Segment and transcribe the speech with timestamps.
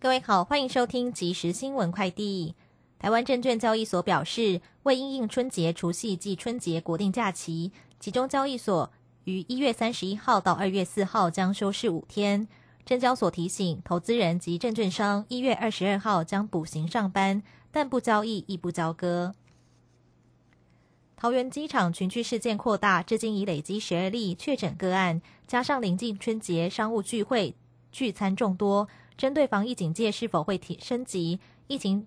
[0.00, 2.54] 各位好，欢迎收听即时新闻快递。
[3.00, 8.92] 台湾证券交易所表示，为应应春节、除夕及春节国定假期，其中交易所
[9.24, 12.46] 于一月三十一号到二月四号将休市五天。
[12.84, 17.42] 证交所提醒投资人及证券商，一月二十二号将补行上班，
[17.72, 19.34] 但不交易亦不交割。
[21.16, 27.56] 桃园机场群聚事件扩大，至今已累积十二例确诊个案，加上临近春节商务聚会
[27.90, 28.88] 聚餐众多，
[29.18, 31.40] 针对防疫警戒是否会提升级？
[31.66, 32.06] 疫情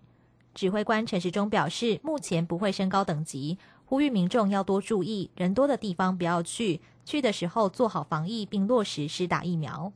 [0.56, 9.92] 指挥官陈时中表示，目前不会升高等级，呼吁民众要多注意，人多的地方不要去，去的时候做好防疫，并落实施打疫苗。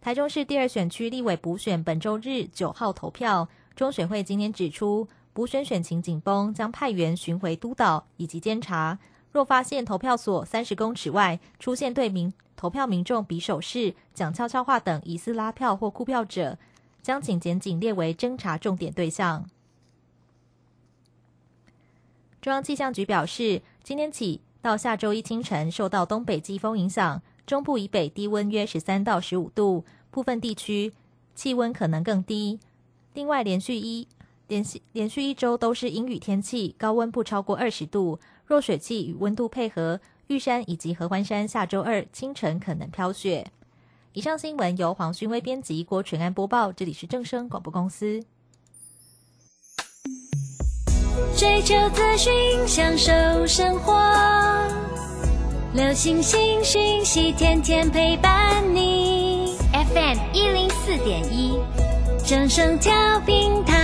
[0.00, 9.00] 台中市第二选区立委补选本周日九号投票，中选会今天指出，补选选情紧绷，将派员巡回督导以及监察。
[9.34, 16.56] 若发现投票所三十公尺外出现对民投票民众比手势、讲悄悄话等疑似拉票或哭票者，
[17.02, 19.44] 将请检警列为侦查重点对象。
[22.40, 27.20] 中央气象局表示，今天起到下周一清晨，受到东北季风影响。
[27.44, 30.92] 中部以北低温约十三到十五度，部分地区
[31.34, 32.60] 气温可能更低。
[33.14, 34.06] 另外，连续一
[34.46, 38.20] 连续连续一周都是阴雨天气，高温不超过二十度。
[38.46, 43.46] 若水汽与温度配合，玉山以及合欢山下周二清晨可能飘雪。
[44.12, 46.72] 以上新闻由黄勋威编辑，郭纯安播报。
[46.72, 48.22] 这里是正声广播公司。
[51.36, 52.32] 追求资讯，
[52.66, 53.12] 享受
[53.46, 53.92] 生活。
[55.74, 59.56] 流星星讯息，天天陪伴你。
[59.72, 61.58] FM 一零四点一，
[62.24, 62.92] 正声调
[63.26, 63.83] 平台。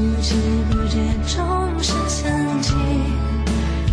[0.00, 0.34] 不知
[0.70, 0.96] 不觉
[1.26, 1.36] 钟
[1.82, 2.30] 声响
[2.62, 2.72] 起，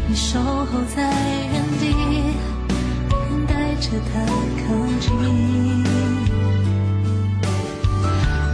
[0.07, 1.03] 你守候在
[1.51, 1.83] 原地，
[3.09, 4.25] 等待着他
[4.63, 4.63] 靠
[5.01, 5.05] 近。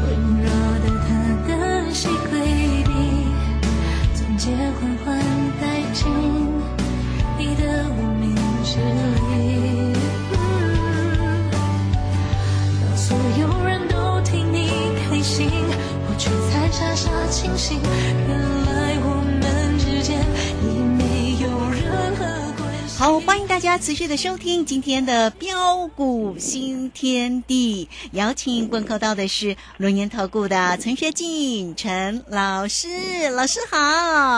[0.01, 0.09] 温
[0.41, 0.49] 柔
[0.81, 1.09] 的他
[1.47, 1.51] 单
[1.93, 2.33] 膝跪
[2.85, 2.91] 地，
[4.15, 4.49] 钻戒
[4.79, 5.07] 缓缓
[5.61, 6.01] 带进
[17.43, 17.77] 清醒。
[18.25, 20.17] 原来我们之间
[20.63, 22.23] 已没有任何
[22.57, 22.97] 关系。
[22.97, 32.87] 好，欢迎大家持续的收听今天的标股新天地，邀请问候到的是龙岩投顾的陈学进陈老师，
[33.35, 33.77] 老师好。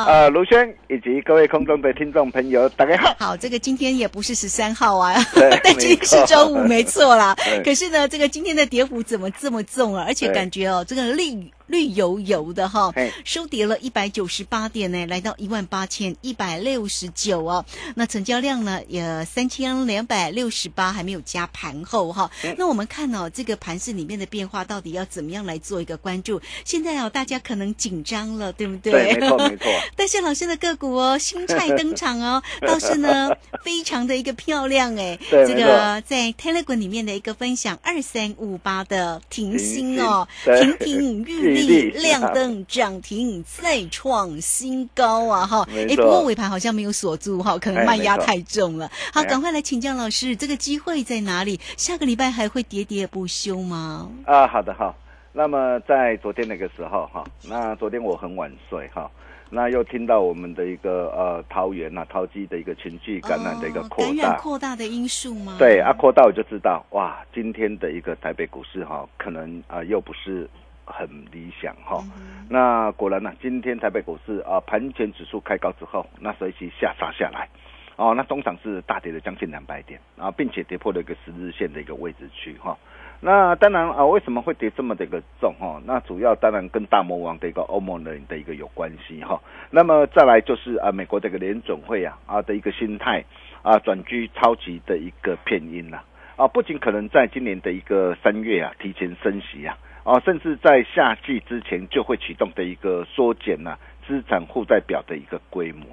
[0.05, 3.15] 呃，卢轩以及各位空中的听众朋友，大家好。
[3.19, 7.61] 好，这个今天也不是十三号啊，对 但今天是周五，没错啦 对。
[7.61, 10.05] 可是呢，这个今天的跌幅怎么这么重啊？
[10.07, 12.93] 而且感觉哦，这个绿绿油油的哈，
[13.23, 17.65] 收跌了一百九十八点呢，来到一万八千一百六十九哦。
[17.95, 22.29] 那成交量呢，也三千两百六十八，还没有加盘后哈。
[22.57, 26.41] 那我们看哦，这个盘市里面的变化到底要怎么样来做一个关注？
[26.63, 28.91] 现在哦，大家可能紧张了，对不对？
[28.91, 29.65] 对，没错没错。
[29.95, 33.29] 但是老师的个股哦，新菜登场哦，倒是呢
[33.63, 35.17] 非常的一个漂亮哎。
[35.29, 45.67] 对这个在 Telegram 里面的一个分享，二三五八的停薪哦，亭亭玉玉立，立亮灯涨停再创新高啊哈！
[45.71, 48.89] 哎，不过尾盘好像没有锁住哈，可能哎卖压太重了。
[49.13, 51.59] 好，赶快来请教老师，这个机会在哪里？
[51.77, 54.11] 下个礼拜还会喋喋不休吗？
[54.25, 54.95] 啊，好的好。
[55.31, 59.11] 那么在昨天那个时候哈，那昨天我很晚睡哈，
[59.49, 65.57] 那又听到我们的一个呃桃园呐、桃机的一个群聚感染的一个哦扩感染大，扩大的因素吗？
[65.59, 70.49] 对啊，扩大我就知道哇，今天的一个台北股市哈，可能啊、又不是
[70.85, 72.03] 很理想哈。
[72.49, 77.49] 那果然呢，今天台北股市啊盘前指数开高之后，那随即下杀下来，
[77.95, 82.77] 哦，那中场是大跌了将近两百点啊，并且跌破了一个十日线的一个位置区哈。
[83.21, 85.81] 那当然啊，为什么会跌这么的一个重哈？
[85.85, 89.41] 那主要当然跟大魔王的一个欧盟人的一个有关系哈。
[89.71, 93.23] 那么再来就是啊，美国这个联准会啊啊的一个心态
[93.63, 96.01] 啊转居超级的一个片音呐
[96.35, 105.85] 啊，不仅可能在今年的一个三月啊提前升息啊啊，甚至在夏季之前就会启动的一个缩减呐资产负债表的一个规模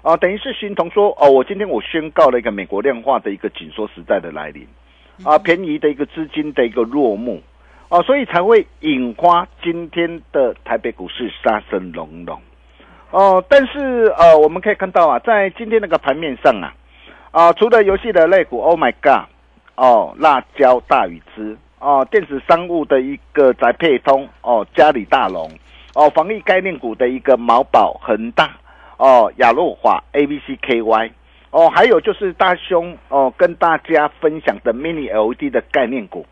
[0.00, 4.66] 啊，等于是形同说哦，我今天我宣告了一个美国量化的一个紧缩时代的来临。
[5.22, 7.42] 啊，便宜的一个资金的一个落幕，
[7.90, 12.40] 哦，所以才会引发今天的台北股市杀声隆隆，
[13.10, 16.72] 哦，但是呃，我们可以看到啊，在今天那个盘面上啊，
[17.32, 19.28] 啊，除了游戏的类股，Oh my God，
[19.74, 25.50] 哦，辣椒大禹之，哦，电子商务的一个宅配通，哦，嘉里大龙，
[25.94, 28.50] 哦，防疫概念股的一个毛宝恒大，
[28.98, 31.10] 哦，亚诺华 A B C K Y。
[31.52, 36.24] 哦，还有就是大兄哦，跟大家分享的 Mini LED 的概念股，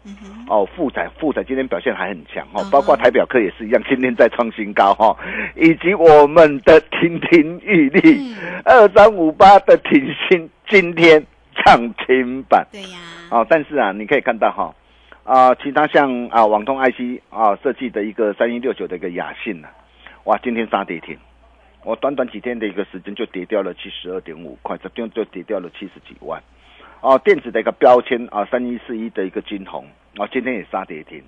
[0.48, 5.16] 哦，富彩富彩今天表现还很强哦，包括台表科也是一样，今天在创新高哈，
[5.56, 8.32] 以及我们的亭亭玉立
[8.64, 11.20] 二三五八的挺新今天
[11.64, 12.98] 涨停板，对呀，
[13.32, 14.72] 哦，但是啊，你可以看到哈，
[15.28, 19.68] 啊，其他像啊网通 IC 啊设计的一个三一六九的一个雅信呢，
[20.24, 21.18] 哇，今天杀跌停。
[21.84, 26.42] 我短短几天的一个时间就跌掉了七十二点五块，这边就跌掉了七十几万。
[27.02, 29.84] 哦，电子的一个标签啊，三一四一的一个金红
[30.16, 31.22] 啊，今天也杀跌停。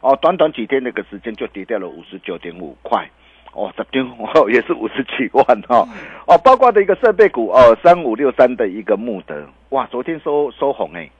[0.00, 3.06] 哦，短短几天的一个时间就跌掉了五十九点五块。
[3.52, 5.86] 哦，这边 哦也是五十几万哈。
[6.26, 11.10] 哦，包括的一个设备股哦，三五六三的一个穆德，哇，昨天收收红哎，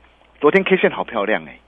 [0.41, 1.59] 昨天 K 线好漂亮哎。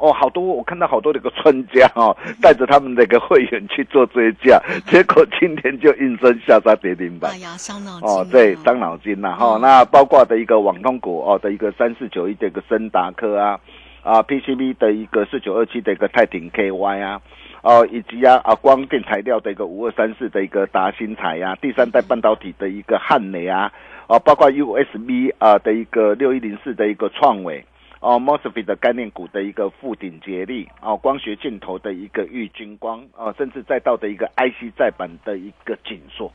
[0.00, 7.30] 哦，好多我看到好多那个专家哦，带着他们那个会员去做追加，结果今天就应声下杀跌停板。
[7.32, 8.08] 哎呀，伤脑筋。
[8.08, 9.58] 哦，对，伤脑筋呐哈。
[9.60, 13.60] 那包括的一个网通股哦的一个三四九一的一个森达科啊，
[14.02, 17.20] 啊 PCB 的一个四九二七的一个泰鼎 KY 啊，
[17.62, 23.70] 哦以及啊啊光电材料的一个五二三四的一个达新材呀，第三代半导体的一个汉美啊，
[24.06, 27.62] 啊包括 USB 啊的一个六一零四的一个创伟。
[28.00, 36.32] 哦，mosfet 的概念股的一个富鼎捷力，哦，光学镜头的一个玉金光，哦，甚至再到的一个 IC 再版的一个紧缩，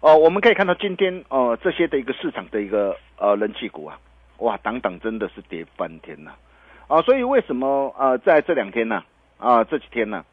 [0.00, 4.00] 哦，我们可以看到今天哦这些的一个市场的一个呃人气股啊，
[4.38, 6.30] 哇，等等真的是跌翻天呐，
[6.86, 9.04] 啊，所以为什么呃在这两天呢，
[9.36, 10.24] 啊这几天呢，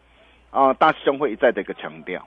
[0.51, 2.25] 啊大师兄会一再的一个强调，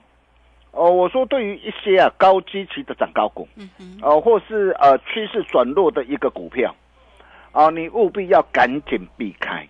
[0.71, 6.75] 哦，我说对于一些啊高基期的涨高股，嗯哼，哦，或是呃趋势转弱的一个股票。
[7.51, 9.67] 啊，你务必要赶紧避开。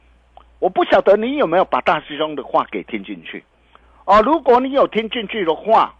[0.59, 3.43] 我不晓得你有没有把大师兄的话给听进去。
[4.05, 5.95] 哦，如果你有听进去的话，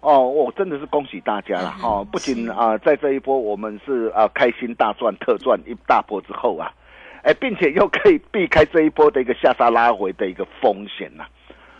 [0.00, 1.74] 哦，我真的是恭喜大家了。
[1.82, 6.70] 哦，不仅啊，在这一波我们是啊开心大赚特赚一大波之后啊，
[7.22, 11.24] 哎，并且又可以避开这一波的一个下杀拉回的一个风险呐。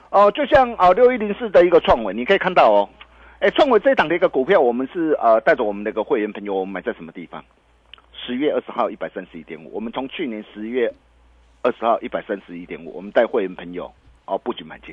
[0.08, 2.88] 哦，就像啊六一零四的一个创伟，你可以看到哦，
[3.40, 7.44] 哎，创伟这一档的一个股票，我们是呃带着我们那个会员朋友，我们买在什么地方？
[8.26, 10.92] 十月二十号一百三十一点五，我们从去年十月
[11.62, 13.92] 二十号一百三十一点五，我们带会员朋友
[14.24, 14.92] 哦布局买进，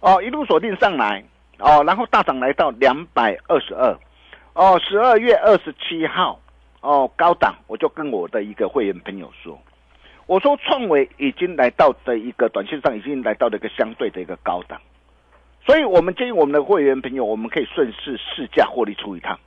[0.00, 1.22] 哦一路锁定上来
[1.60, 3.96] 哦，然后大涨来到两百二十二，
[4.54, 6.40] 哦十二月二十七号
[6.80, 9.56] 哦高档，我就跟我的一个会员朋友说，
[10.26, 14.80] 我说创维已经来到的一个短线上已经来到了一个相对的一个高档，
[15.64, 19.38] 所以我们建议我们的会员朋友，我们可以顺势试驾获利出一趟。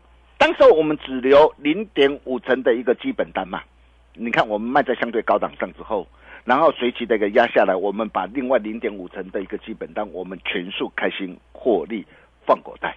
[0.45, 3.63] 当时我们只留零点五成的一个基本单嘛，
[4.13, 6.07] 你看我们卖在相对高档上之后，
[6.43, 12.05] 然后随即的一个压下来，我们把另外零点五成的一个基本单，我们全数开心获利
[12.45, 12.95] 放口袋。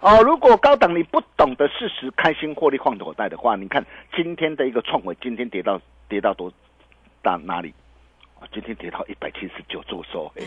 [0.00, 3.82] 哦，如果高档你不懂得适时开心获利放口袋的话，你看
[4.14, 5.80] 今天的一个创维，今天跌到
[6.10, 6.52] 跌到多
[7.22, 7.72] 到哪里？
[8.52, 10.44] 今天跌到一百七十九做收，哎，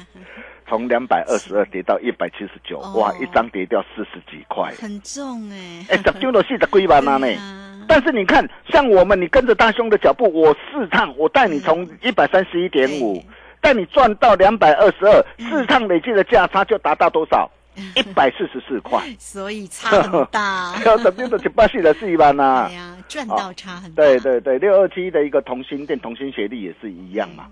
[0.67, 7.19] 从两百二十二跌到一百七十九，哇，一张跌掉四十几块，很重哎，哎，十丢了四十几万呢。
[7.88, 13.24] 但是你看，像我们，你跟着大兄的脚步，我四趟，我带你从一百三十一点五，
[13.62, 17.50] 带你赚到两百二十二，四趟累计的价差就达到多少？
[17.96, 20.75] 一百四十四块，所以差很大。
[20.86, 24.03] 要十丢的七八四的四万呐，对呀，赚到差很大。
[24.03, 27.46] 对对对，六二七的一个同心店同心协力也是一样嘛。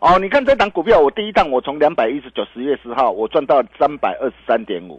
[0.00, 4.98] 哦，你看这档股票，我第一档我从两百一十九十月十号我赚到三百二十三点五，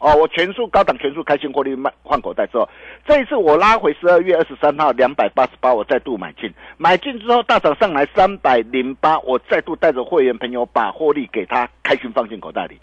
[0.00, 2.68] 哦，我全数高档全数开心获利卖换口袋之后，
[3.06, 12.76] 这一次我拉回十二月二十三号两百八十八，我再度买进，买进之后大涨上来三百零八，我再度带着会员朋友把获利给他开心放进口袋里。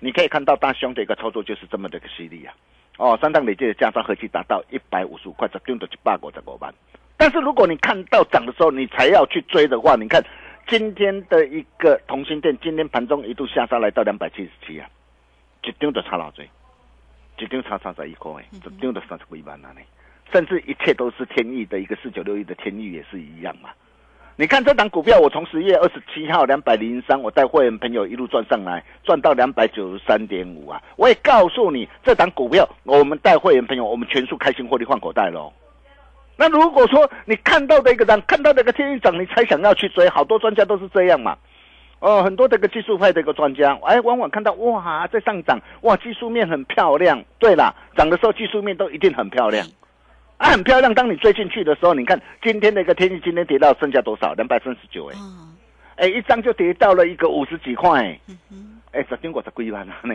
[0.00, 2.52] 你可以看到大兄的一个操作就是这么的一个犀利啊！
[2.98, 6.74] 哦，三档累计的加仓合计达到一百五十五块，这丢的就八个这个万。
[7.16, 10.22] 但是如果你看到涨的时候，你才要去追的话，你看
[10.68, 14.88] 今天的一个同心店，今天盘中一度下杀来到两百七十七啊，
[15.62, 16.44] 一张就差老多，
[17.38, 19.80] 一张差三十一块哎，一张就三十几万了呢。
[20.32, 23.70] 甚至一切都是天意的一个四九六一的天意也是一样嘛。
[24.34, 30.82] 你看这档股票，我从十月二十七号两百零三，我带会员朋友一路赚上来，赚到两百九十三点五啊！
[30.96, 35.52] 我也告诉你，这档股票我们带会员朋友，我们全数开心获利换口袋喽。
[36.36, 41.36] 那如果说你看到的一个涨，看到的一个天一涨，你才想要去追，好多专家都是这样嘛。
[41.98, 47.24] 哦，很多这个技术派的一个专家，哎，往往看到哇在上涨，哇技术面很漂亮。
[47.38, 49.66] 对啦，涨的时候技术面都一定很漂亮。
[50.36, 50.92] 啊，很漂亮。
[50.92, 54.34] 当你追进去的时候，你看今天的一个天气，今天跌到剩下多少？
[54.34, 55.16] 两百三十九哎，
[55.96, 58.20] 哎，一张就跌到了一个五十几块。
[58.96, 60.14] 哎，十经过十几万啊 呢。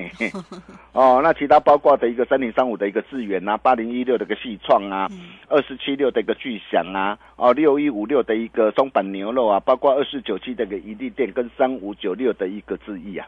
[0.91, 5.07] 哦，那其他包括的一个三零三五的一个智源啊，八零一六的一个细创啊，
[5.47, 13.27] 二四七六的一个巨响啊，哦，六一五六的一个松板牛肉啊，包括二四九七的一个一利店跟三五九六的一个智毅啊。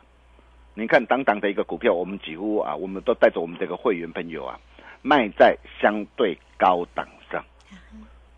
[0.74, 4.60] 你看，当当的一个股票，我们几乎啊，我们都带着我们这个会员朋友啊，
[5.04, 7.46] 卖在相对高档上。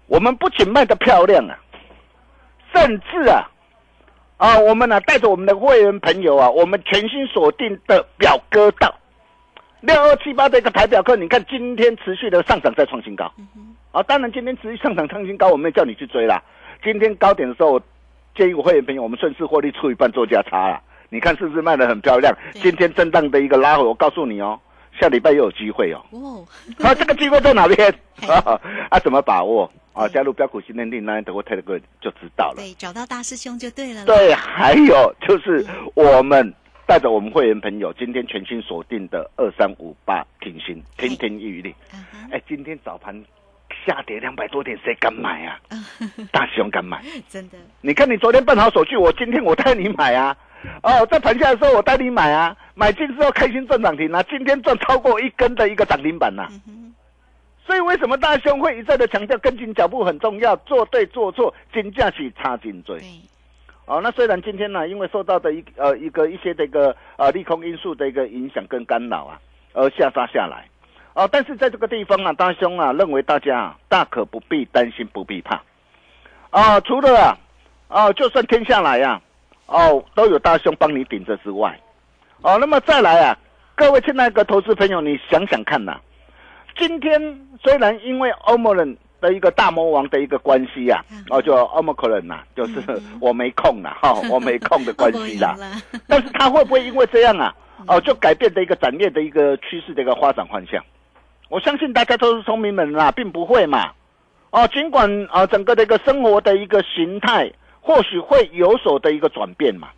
[0.07, 1.57] 我们不仅卖的漂亮啊，
[2.73, 3.49] 甚至啊。
[4.37, 8.93] 啊，我们呢带着我们的会员朋友啊，我们全新锁定的表哥道
[9.81, 13.31] 六二七八的一个台表哥，你看今天持续的上涨再创新高。
[13.91, 16.41] 啊，当然今天持续上涨创新高，我没有叫你去追啦。
[16.83, 17.81] 今天高点的时候，我
[18.35, 20.81] 建议我会员朋友，我们顺势获利出一半做价差啦。
[21.09, 22.35] 你看是不是卖的很漂亮？
[22.55, 24.59] 今天震荡的一个拉回，我告诉你哦，
[24.99, 26.01] 下礼拜又有机会哦。
[26.11, 26.43] 哦，
[26.83, 27.93] 啊，这个机会在哪边？
[28.89, 29.71] 啊，怎么把握？
[29.95, 32.55] 啊，加入标股新天地，那德国泰德哥就知道了。
[32.57, 34.03] 对，找到大师兄就对了。
[34.05, 36.53] 对，还有就是我们
[36.85, 41.73] 带着我们会员朋友，今天全新锁定的二三五八挺新，天天玉立。
[42.29, 43.15] 哎，今天早盘
[43.85, 45.59] 下跌两百多点，谁敢买啊？
[46.29, 47.01] 大师兄敢买？
[47.29, 47.57] 真的？
[47.79, 50.35] 你看你昨天办好手续，我今天我带你买啊。
[50.83, 56.49] 哦，在盘下的时候我带你买啊，买进之后开心赚涨停啊，今天赚超过一根的一个涨停板呐。
[57.65, 63.01] 所以为什么大兄会一再的强调跟进脚步很重要，做对做错，金价是差劲追。
[63.87, 69.39] 哦，那虽然今天呢，因为受到的一呃一个一些这个呃利空因素的一个影响跟干扰啊，
[69.73, 70.67] 而下杀下来。
[71.13, 75.61] 哦，但是在这个地方啊，大兄啊认为大家啊大可不必担心，不必怕。
[76.51, 77.37] 啊，除了啊，
[77.87, 79.19] 哦，就算天下来呀，
[79.65, 81.79] 哦，都有大兄帮你顶着之外，
[82.41, 83.37] 哦，那么再来啊，
[83.75, 85.99] 各位亲爱的投资朋友，你想想看呐。
[86.77, 92.81] 今天虽然因为欧盟人的一个大魔王的一个关系呀，哦，就欧盟可能呐，就是
[93.19, 95.55] 我没空了哈， 我没空的关系啦。
[96.07, 97.55] 但是他会不会因为这样啊，
[97.87, 100.83] 哦，就改变的一个展业的一个趋势的一个发展方向？
[101.49, 103.91] 我相信大家都是聪明人啦，并不会嘛。
[104.51, 107.51] 哦，尽管啊，整个的一个生活的一个形态
[107.81, 109.89] 或许会有所的一个转变嘛，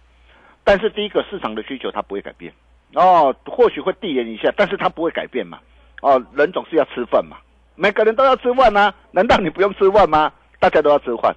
[0.64, 2.54] 但是第一个市场的需求它不会改变。
[2.94, 5.60] 哦，或许会递延一下，但是它不会改变嘛。
[6.02, 7.38] 哦，人总是要吃饭嘛，
[7.76, 10.32] 每个人都要吃饭啊，难道你不用吃饭吗？
[10.60, 11.36] 大家都要吃饭。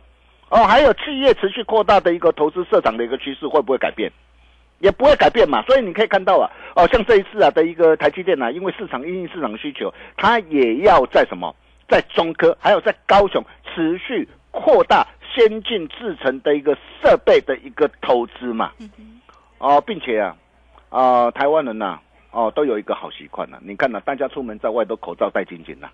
[0.50, 4.10] 哦，还有企业持续扩大的一个投资市场的一个趋势会不会改变？
[4.80, 5.62] 也不会改变嘛。
[5.62, 11.54] 所以你可以看到啊，哦，像这一次啊的一个台积电啊，因为市场因应市场需求，它也要在什么，
[11.88, 18.72] 在中科还有在高雄持续扩大先进制程的一个设备的一个投资嘛。
[19.58, 20.36] 哦，并且啊，
[20.88, 21.98] 啊，台湾人呐。
[22.30, 23.58] 哦，都有一个好习惯了。
[23.62, 25.90] 你看呢，大家出门在外都口罩戴紧紧了，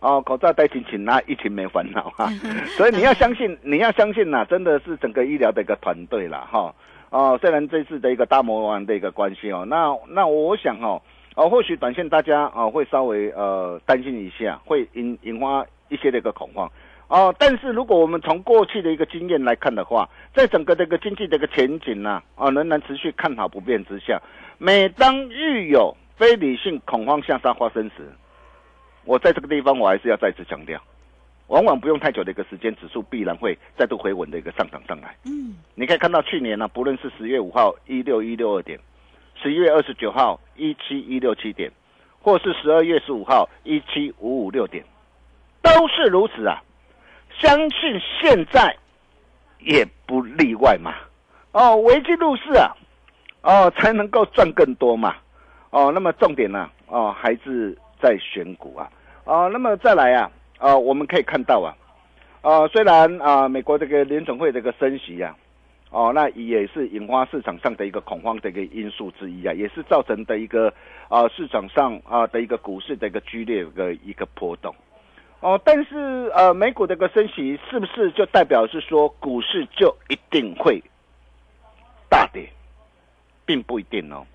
[0.00, 2.28] 哦，口罩戴紧紧，那疫情没烦恼哈。
[2.76, 6.74] 所以你要相信，你要相信呐，真的是整个医疗的一个团队了哈。
[7.10, 11.00] 哦，虽然这次的一个大魔王的一个关系哦，那那我想哦，
[11.36, 16.70] 哦，或许短线大家哦会稍微呃担心一下，会引引发一些的一个恐慌。
[17.10, 24.22] 哦，但是如果我们从过去的一个经验来看的话，在整个这个经济的一个前景呢，啊，仍然持续看好不变之下，
[24.58, 28.08] 每当遇有非理性恐慌向上发生时，
[29.04, 30.80] 我在这个地方我还是要再次强调，
[31.48, 35.16] 往往不用太久的一个时间，指数必然会再度回稳的一个上涨上来。
[35.24, 38.78] 嗯，你可以看到去年呢，不论是十月五号一六一六二点，
[39.42, 41.72] 十一月二十九号一七一六七点，
[42.22, 44.84] 或是十二月十五号一七五五六点，
[45.60, 46.62] 都是如此啊。
[47.38, 48.76] 相信现在
[49.58, 50.94] 也不例外嘛，
[51.52, 52.74] 哦，危机入市啊，
[53.42, 55.16] 哦，才能够赚更多嘛，
[55.70, 58.90] 哦，那么重点呢、哦，还是在选股啊，
[59.24, 61.76] 哦，那么再来啊，啊、我们可以看到啊，
[62.42, 65.36] 啊、虽然啊、美国这个联总会这个升息啊，
[65.90, 70.72] 哦，那也是引发市场上的一个恐慌的一个因素之一啊，也是造成的一个
[71.08, 74.74] 啊、市场上啊、的一个股市的一个剧烈的一个波动。
[75.40, 80.82] 哦，但是呃，美股的一个升息是不是就代表是说股市就一定会
[82.10, 82.48] 大跌，
[83.46, 84.26] 并不一定哦。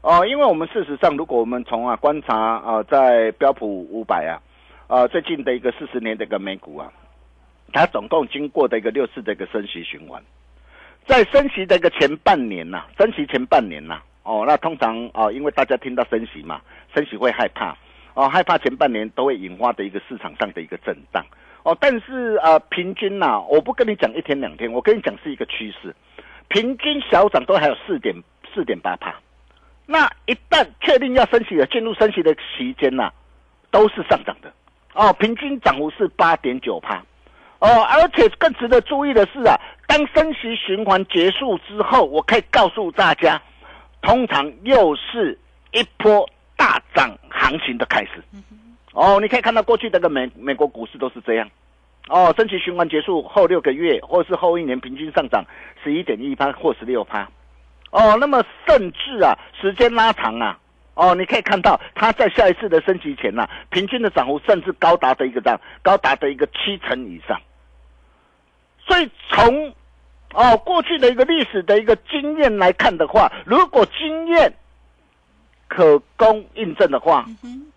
[0.00, 4.40] 哦，因为我们事实上，如果我们从啊观察啊，在标普五百啊，
[4.88, 6.90] 啊最近的一个四十年的一个美股啊，
[7.72, 10.22] 它总共经过的一个六次的一个升息循环，
[11.06, 16.62] 在升息的一个前半年呐、升息前半年呐、哦，那通常啊，因为大家听到升息嘛，
[16.94, 17.76] 升息会害怕，
[18.14, 21.24] 哦，害怕前半年都会引发的一个市场上的一个震荡，
[21.62, 25.94] 哦，但是呃，平均呐、我不跟你讲一天两天，我跟你讲是一个趋势，
[26.48, 28.14] 平均小涨都还有四点
[28.52, 29.14] 四点八帕。
[29.86, 33.10] 那一旦确定要升息了，进入升息的期间呐、
[33.70, 34.52] 都是上涨的。
[34.94, 37.02] 哦，平均涨幅是八点九帕
[37.60, 43.40] 哦，而且更值得注意的是啊，当升息循环结束之后，我可以告诉大家，
[44.02, 45.38] 通常又是
[45.70, 46.28] 一波
[46.94, 48.22] 涨行情的开始。
[48.92, 51.48] 哦，你可以看到过去这个美美国股市都是这样。
[52.08, 55.44] 哦，升息循环结束后六个月，或是后一年平均上涨
[55.82, 57.28] 十一点一趴或十六趴。
[57.90, 60.58] 哦，那么甚至啊，时间拉长啊，
[60.94, 67.40] 哦，你可以看到它在下一次的升级前呐、平均的涨幅甚至高达的一个这样，高达的一个七成以上。
[68.84, 69.72] 所以从
[70.34, 74.52] 哦过去的一个历史的一个经验来看的话，如果经验
[75.74, 77.24] 可供印证的话，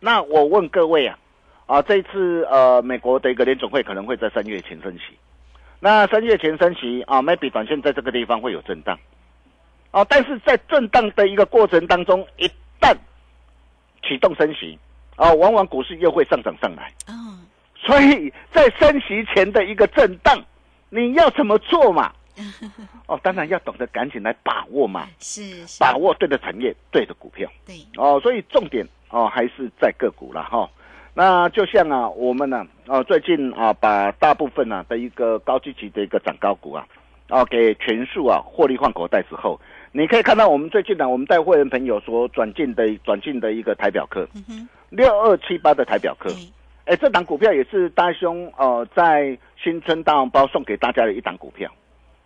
[0.02, 1.18] 那我问各位啊，
[1.66, 5.16] 啊这一次呃美国的一个联总会可能会在三月前升息，
[5.80, 9.00] 那三月前升息啊，maybe 短线在这个地方会有震荡。
[9.92, 12.46] 啊，但是在震荡的一个过程当中，一
[12.82, 12.94] 旦
[14.04, 14.78] 启动升息，
[15.16, 16.92] 啊、往往股市又会上涨上来。
[17.08, 17.40] 哦，
[17.78, 20.38] 所以在升息前的一个震荡，
[20.90, 22.12] 你要怎么做嘛？
[23.08, 27.50] 哦，当然要懂得赶紧来把握嘛，是是，把握对的产业、对的股票。
[27.66, 30.70] 对，哦，所以重点哦还是在个股了哈、
[31.14, 36.86] 那就像啊，我们呢、哦，最近啊，把大部分啊的一个高基期的一个涨高股啊，
[37.30, 39.60] 哦，给全数啊获利换口袋之后，
[39.92, 44.28] 你可以看到我们最近呢、我们带会员朋友所转进的转进的一个台表科
[44.90, 46.38] 六二七八的台表科，对，
[46.86, 51.72] 哎，这档股票也是大兄呃在新春大红包送给大家的一档股票。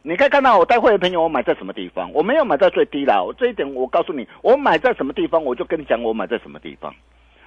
[0.02, 2.12] 你可以看到我带会员朋友，我买在什么地方？
[2.14, 6.94] 我没有买在最低了，我这一点我告诉你，我买在什么地方，我就跟你讲我买在什么地方。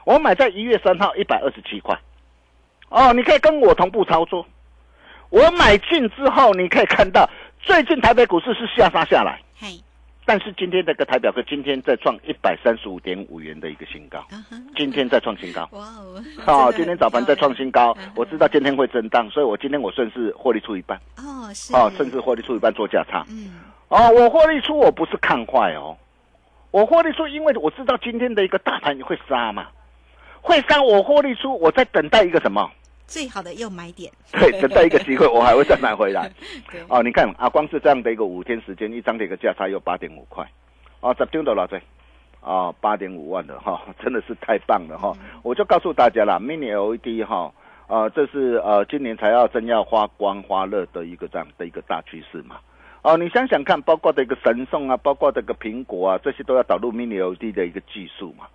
[0.04, 1.98] 我买在一月三号一百二十七块，
[2.88, 4.46] 哦，你可以跟我同步操作。
[5.30, 7.28] 我买进之后，你可以看到
[7.60, 9.40] 最近台北股市是下杀下来，
[10.24, 14.24] 但是今天这个台表哥今天再创一百三十五点五元的一个新高，
[14.76, 15.68] 今天再创新高。
[15.72, 23.26] 哇哦，好、今天早盘再创新高嗯，我知道今天会震荡，所以我今天我顺势获利出一半，哦，是，哦，甚至获利出一半做价差。
[23.28, 25.96] 嗯，哦，我获利出我不是看坏哦，
[26.70, 29.66] 我获利出，因为我知道今天的一个大盘会杀嘛，
[30.40, 32.70] 会杀，我获利出，我在等待一个什么？
[33.12, 36.32] 最好的又买点，对，等待一个机会，我还会再买回来。
[36.88, 40.50] 哦，你看啊，光是这样的一个五天时间，一张的一个价差有八点五块，
[41.00, 41.78] 哦，十张的老贼，
[42.40, 47.52] 哦，八点五万的哈、 真的是太棒了哈、我就告诉大家啦，mini LED 哈、
[47.86, 52.56] 呃，这是呃今年才要真要发光发热的一个这样的一个大趋势嘛。
[53.02, 58.46] 哦，你想想看，包括这个神送啊，包括这个苹果啊，这些都要导入 mini LED 的一个技术嘛。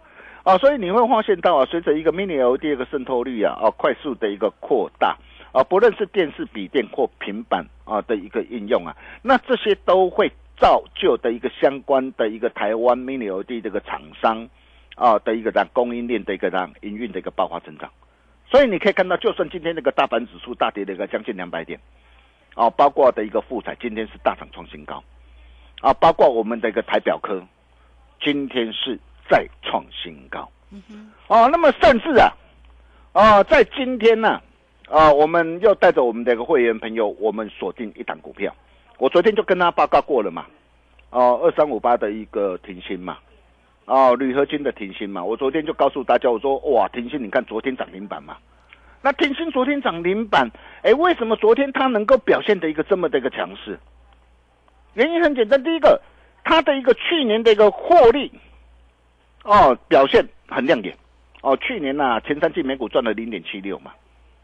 [0.47, 5.17] 啊，所以你会发现到啊，随着一个 mini LED 的一个渗透率啊，啊，快速的一个扩大
[5.51, 14.47] 啊，不论是电视、笔电或平板啊的一个应用啊，那这些都会造就的一个相关的一个台湾 mini LED 这个厂商
[14.95, 17.91] 啊的一个这样供应链的一个这样营运的一个爆发增长。
[18.49, 21.77] 所以你可以看到，就算今天那个大盘指数大跌了一个将近两百点，
[22.55, 25.03] 啊，包括的一个富彩今天是大涨创新高，
[25.81, 27.45] 啊，包括我们的一个台表科
[28.21, 28.97] 今天是
[29.29, 30.49] 再创新高。
[30.71, 32.31] 嗯，哦，那么甚至啊，
[33.13, 34.41] 哦，在今天呢、
[34.89, 38.53] 啊，我们又带着我们的一个会员朋友，我们锁定一档股票。
[38.97, 40.45] 我昨天就跟他报告过了嘛，
[41.11, 43.17] 哦，二三五八的一个停薪嘛，
[43.85, 45.23] 哦，铝合金的停薪嘛。
[45.23, 48.37] 我昨天就告诉大家，我说哇，停薪，你看昨天涨停板嘛。
[49.01, 50.49] 那停薪昨天涨停板，
[50.81, 53.79] 哎，为什么昨天它能够表现的一个这么的一个强势？
[54.95, 56.01] 原因很简单，第一个，
[56.43, 58.31] 它的一个去年的一个获利，
[59.47, 60.93] 哦，表现很亮眼。
[61.41, 63.91] 哦，去年呐、前三季每股赚了零点七六嘛，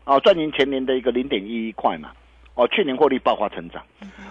[0.06, 2.12] 哦，赚赢前年的一个零点一一块嘛，
[2.54, 3.84] 哦，去年获利爆发成长，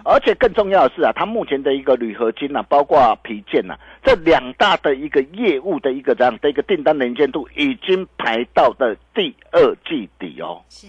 [0.04, 10.62] 而且更重要的是啊，它目前的一个铝合金啊，包括皮件呐、这两大的一个业务的一个这样的一个订单能见度，已经排到的第二季底哦。
[10.70, 10.86] 是，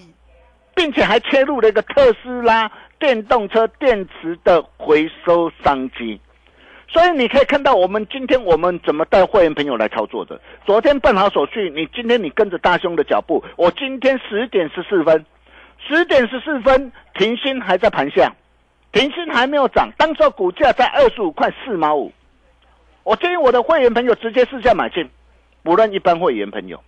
[0.75, 6.21] 并且还切入了一个特斯拉电动车电池的回收商机。
[6.93, 10.39] 所以你可以看到，我们今天我们怎么带会员朋友来操作的。
[10.63, 15.25] 昨天办好手续，你今天你跟着大兄的脚步，我今天十点十四分，
[15.79, 18.31] 十点十四分停薪还在盘下，
[18.91, 22.11] 停薪还没有涨，当时股价在二十五块四毛五。
[23.01, 25.09] 我建议我的会员朋友直接试价买进，
[25.63, 26.79] 不论一般会员朋友，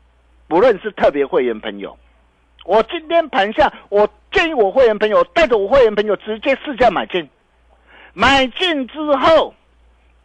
[0.47, 1.97] 不论是特别会员朋友，
[2.63, 7.27] 我今天盘下，我建议我会员朋友带着我会员朋友直接试价买进，
[8.13, 9.55] 买进之后，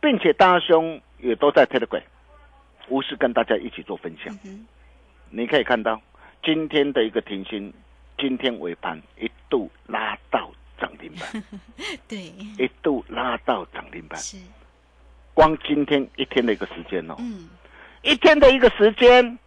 [0.00, 2.02] 并且大兄也都在 Telegram，
[2.88, 4.36] 无私跟大家一起做分享。
[4.44, 4.66] 嗯
[5.32, 6.02] 你可以看到
[6.42, 7.72] 今天的一个停薪，
[8.18, 11.60] 今天尾盘一度拉到涨停板，哼，
[12.08, 12.18] 对，
[12.58, 14.36] 一度拉到涨停板，是，
[15.32, 17.48] 光今天一天的一个时间哦，嗯，
[18.02, 19.38] 一天的一个时间，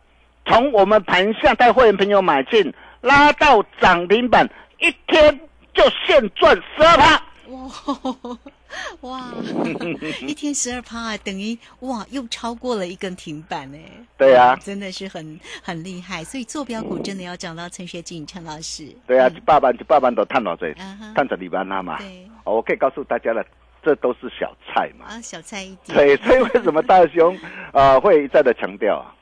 [0.45, 5.37] 从我们盘下带会员朋友买进，拉到涨停板，一天
[5.73, 7.23] 就现赚十二趴。
[7.47, 8.37] 哇
[9.01, 9.31] 哇，
[10.27, 13.77] 一天十二趴，等于哇又超过了一根停板呢。
[14.17, 18.87] 对啊，真的是很很厉害，所以坐标股真的要找到陈学进陈老师。
[19.07, 20.73] 对啊，嗯一百万一百万都探到这
[21.15, 21.97] 探着里边他嘛。
[21.99, 23.45] 对哦，我可以告诉大家了，
[23.83, 25.05] 这都是小菜嘛。
[25.07, 25.95] 啊，小菜一碟。
[25.95, 27.37] 对， 所以为什么大兄
[27.71, 29.15] 呃会一再的强调啊？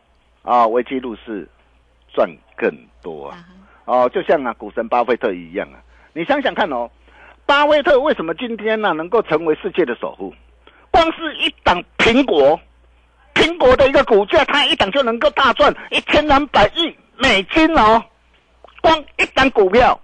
[0.44, 1.48] 啊，危机入市
[2.14, 2.70] 赚更
[3.02, 3.46] 多啊！
[3.86, 5.78] 哦，就像啊股神巴菲特一样啊，
[6.14, 6.90] 你想想看哦，
[7.52, 10.34] 巴菲特为什么今天呢、能够成为世界的首富？
[10.90, 12.58] 光是一档苹果，
[13.34, 18.02] 苹果的一个股价，他一档就能够大赚一千两百亿美金哦，
[18.80, 20.00] 光一档股票，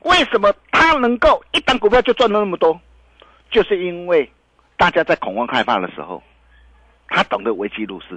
[0.00, 2.78] 为什么他能够一档股票就赚了那么多？
[3.50, 4.30] 就是因为
[4.76, 6.22] 大家在恐慌害怕的时候，
[7.08, 8.08] 他懂得危机入市，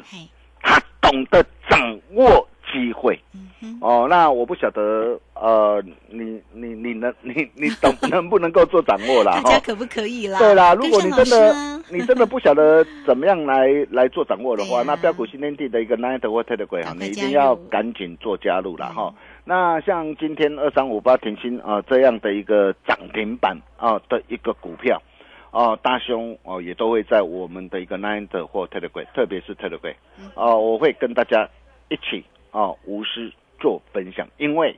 [0.62, 3.20] 他懂得掌握机会。
[3.62, 9.42] 嗯，哦，那我不晓得，呃，你你你能你你懂 能不能够做掌握啦？
[9.44, 10.38] 大家哈，可不可以啦？
[10.40, 19.16] 对啦，如果你真的你真的不晓得怎么样来来做掌握的话， 啊那标股新天地的一个 Nine 或 Telegram 哈，赶快加你一定要入赶紧做加入啦嗯哈。
[19.44, 25.02] 那像今天二三五八停薪啊这样的一个涨停板啊的一个股票。
[25.50, 29.96] 哦，大兄哦，也都会在我们的一个 Nine 或 Telegram，特别是 Telegram，
[30.36, 31.50] 哦，嗯我会跟大家
[31.90, 32.24] 一起
[32.58, 34.76] 哦无私做分享，因为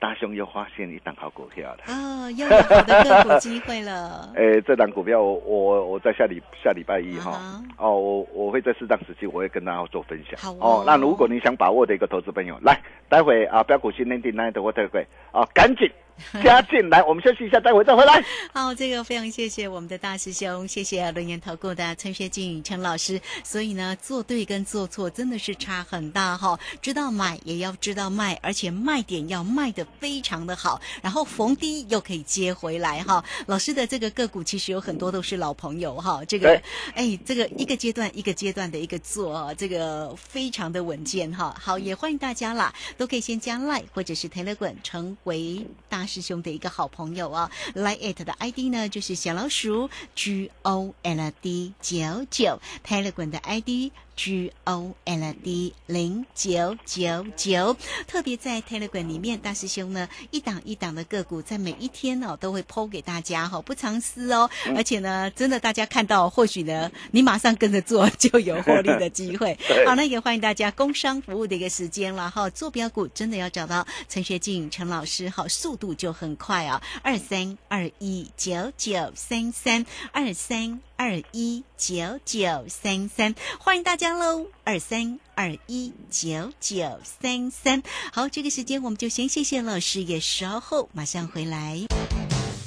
[0.00, 1.78] 大雄又发现一档好股票了。
[1.86, 4.28] 哦，又有好的个股机会了。
[4.34, 10.36] 诶，这档股票我我我在下礼下礼拜一哈、啊哦，我我会在适当时期我会跟大家做分享。
[10.40, 12.76] 好哦那如果你想把握的一个投资朋友，来，
[13.08, 15.88] 待会啊标股新天地 Nine 或 Telegram 啊，赶紧
[16.42, 18.24] 加进来，我们休息一下，待会再回来。
[18.52, 23.20] 好，这个非常谢谢我们的大师兄，谢谢轮研投顾的陈学进陈老师。
[23.42, 36.60] 所以呢，做对跟做错真的是差很大哈、知道买也要知道卖，而且卖点要卖的非常的好，然后逢低又可以接回来哈、老师的这个个股其实有很多都是老朋友哈、这个
[36.94, 41.54] 哎，这个一个阶段一个阶段的一个做啊，这个非常的稳健哈。
[41.60, 47.50] 好，也欢迎大家啦，都可以先加 Line 或者是 Telegram 成为大师兄的一个好朋友啊。
[47.74, 53.92] 来艾特的 ID 呢就是小老鼠 G O L D 九九，Telegram 的 ID。
[54.16, 64.48] G O L D 零九九九，特别在 Telegram 里面，大师兄呢一档一档的个股，在每一天哦、都会剖给大家哈、不藏私哦。
[64.76, 69.56] 而且呢，真的大家看到，或许呢你马上跟着做就有获利的机会。
[69.86, 72.48] 好，那也欢迎大家工商服务的一个时间了哈。
[72.50, 80.80] 坐标股真的要找到陈学静陈老师，好，速度就很快啊，二三二一九九三三二三。
[80.94, 84.46] 二一九九三三，欢迎大家喽！
[84.64, 91.78] 二三二一九九三三，好，这个时间我们就先谢谢老师，也稍后马上回来。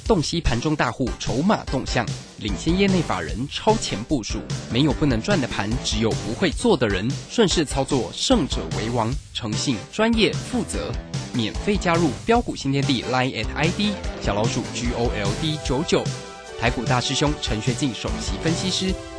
[0.06, 2.06] 洞悉盘中大户筹码动向，
[2.38, 4.38] 领先业内法人超前部署。
[4.72, 7.10] 没有不能赚的盘，只有不会做的人。
[7.28, 9.12] 顺势操作，胜者为王。
[9.34, 10.92] 诚信、专业、负责，
[11.34, 16.04] 免费加入标股新天地 Line at ID 小老鼠 G O L D 九九。
[16.58, 18.94] 台股大师兄陈学进首席分析师，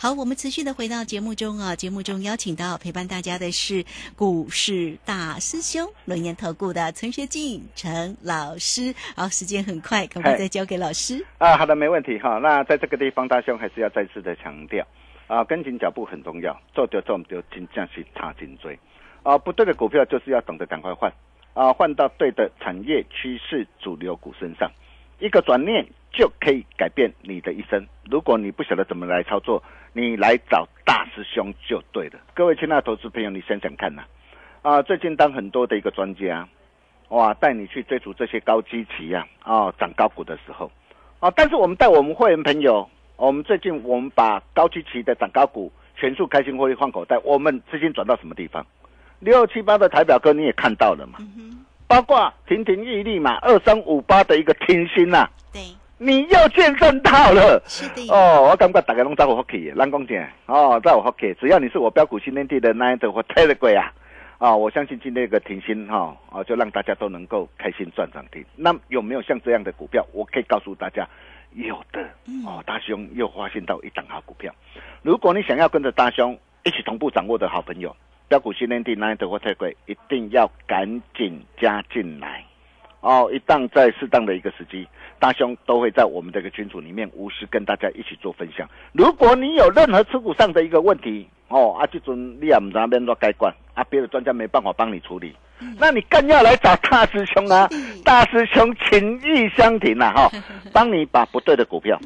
[0.00, 3.84] 好，我们持续的回到节目中啊，节目中邀请到陪伴大家的是
[4.14, 8.94] 股市大师兄轮研投顾的陈学进陈老师。
[9.16, 11.26] 好，时间很快，可不可以再交给老师？
[11.38, 12.38] 啊，好的，没问题哈。
[12.38, 14.86] 那在这个地方，大兄还是要再次的强调
[15.26, 18.78] 啊，跟紧脚步很重要，做丢做唔丢，真正是差颈椎
[19.24, 19.36] 啊。
[19.36, 21.12] 不对的股票就是要懂得赶快换
[21.54, 24.70] 啊，换到对的产业趋势主流股身上，
[25.18, 25.84] 一个转念
[26.18, 27.86] 就可以改变你的一生。
[28.10, 32.18] 如果你不晓得怎么来操作，你来找大师兄就对了。
[32.34, 34.02] 各位亲爱的投资朋友，你想想看呐、
[34.62, 36.48] 啊，最近当很多的一个专家，
[37.10, 40.68] 哇，带你去追逐这些高基期呀、啊，涨高股的时候，
[41.20, 48.66] 啊，但是我们带我们会员朋友，我们最近我们把高基期的涨高股全数开心获利换口袋，我们资金转到什么地方？
[49.20, 51.20] 六七八的台表哥你也看到了嘛，
[51.86, 55.62] 包括亭亭玉立嘛，二三五八的一个听心呐、对，
[55.98, 57.60] 你又见证到了。
[57.66, 61.34] 是的，哦，我感觉大家拢在我福气的，咱讲真哦，在我福气。
[61.40, 63.92] 只要你是我标股新天地的那一种或 Telegram 啊，
[64.38, 68.44] 啊，我相信今天一个停薪哈，啊，就让大家都能够开心赚涨停。
[68.54, 70.06] 那有没有像这样的股票？
[70.12, 71.06] 我可以告诉大家，
[71.52, 72.00] 有的
[72.46, 72.62] 哦。
[72.64, 74.54] 大兄又发现到一档好股票，
[75.02, 77.94] 如果你想要跟着大兄一起同步掌握的好朋友，
[78.28, 82.44] 标股新天地那一种或 Telegram 一定要赶紧加进来。
[83.00, 84.86] 哦，一旦在适当的一个时机，
[85.18, 88.68] 大兄都会在我们这个群组里面无私跟大家一起做分享。
[88.92, 95.34] 如果你有任何持股上的一个问题，哦，啊，这阵你也唔知道边做该管，啊，别的专家没办法帮你处理，
[95.78, 97.68] 那你更要来找大师兄啊！
[98.04, 100.30] 大师兄情义相挺啊，哈、
[100.74, 101.98] 帮你把不对的股票，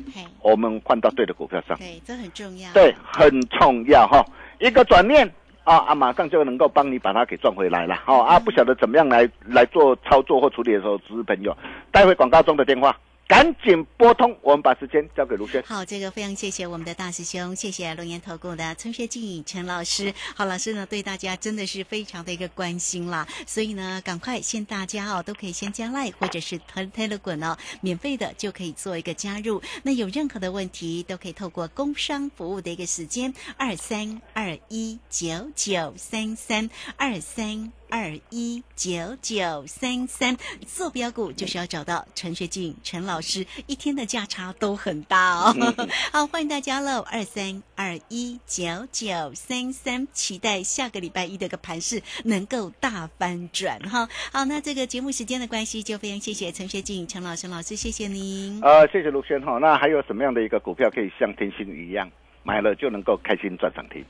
[0.43, 1.77] 我们换到对的股票上。
[1.79, 2.71] 对，这很重要。
[2.75, 4.25] 对，很重要哈、
[4.61, 5.29] 一个转念
[5.65, 7.95] 啊啊，马上就能够帮你把它给赚回来了。
[8.05, 11.57] 好、啊，不晓得怎么样来来做操作或处理的时候，只是朋友，
[11.91, 12.97] 待会广告中的电话
[13.33, 15.63] 赶紧拨通，我们把时间交给卢轩。
[15.63, 20.13] 好，这个非常谢谢我们的大师兄，谢谢龙岩投顾的陈学进陈老师。
[20.37, 29.63] 好，老师呢对大家真的是非常的一个关心啦，所以呢，赶快先大家哦都可以先加 Line 或者是 Telegram 哦，免费的就可以做一个加入。
[29.83, 36.69] 那有任何的问题都可以透过工商服务的一个时间二三二一九九三三
[36.99, 37.73] 二三。
[37.93, 40.35] 二一九九三三，
[40.67, 45.55] 坐标股就是要找到陈学静陈老师，一天的价差都很大哦。
[46.11, 54.09] 好，欢迎大家喽，二三二一九九三三，期待下个礼拜一的个盘势能够大翻转哈。
[54.33, 58.59] 好，那这个节目时间的关系，就非常谢谢陈学静陈老师老师，谢谢您。
[58.63, 59.59] 呃，谢谢卢轩哈。
[59.59, 62.11] 那还有什么样的一个股票可以像天星鱼一样
[62.43, 64.03] 买了就能够开心赚涨停？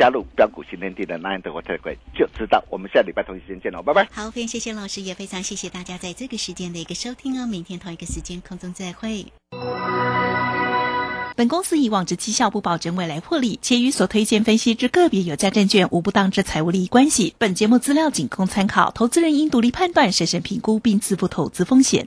[0.00, 2.64] 加入标股新天地的 Nine 的 Telegram 就知道。
[2.70, 4.08] 我们下礼拜同一时间见喽，拜拜。
[4.10, 7.46] 好，非常谢谢老师，也非常谢谢大家在这个时间的一个收听哦。
[7.46, 9.26] 明天同一个时间空中再会。
[11.36, 17.34] 本公司以往之绩效不保证未来获利，且与所推荐分析之个别有价证券无不当之财务利益关系。
[17.36, 22.06] 本节目资料仅供参考，投资人应独立判断、审慎评估并自负投资风险。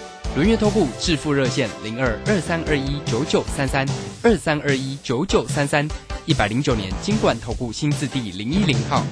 [0.33, 3.85] 轮月投顾致富热线零二二三二一九九三三
[4.23, 5.85] 二三二一九九三三，
[6.25, 9.03] 一百零九年经管投顾新字第零一零号。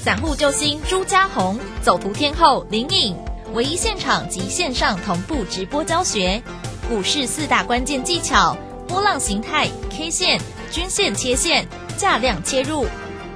[0.00, 3.16] 散户救星朱家红，走图天后林颖，
[3.54, 6.40] 唯一现场及线上同步直播教学，
[6.88, 12.86] 股市四大关键技巧：波浪形态、K 线、均线切线、价量切入。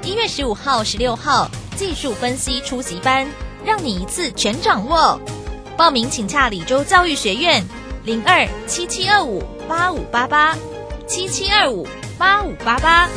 [0.04, 3.26] 一月十五号、十六号技术分析出席班，
[3.64, 5.20] 让你一次全掌握。
[5.77, 7.64] 报名请洽李州教育学院
[8.05, 10.57] 零二七七二五八五八八
[11.07, 11.87] 七七二五
[12.18, 13.09] 八五八八。